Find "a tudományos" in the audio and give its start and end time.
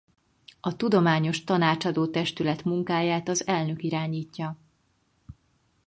0.59-1.43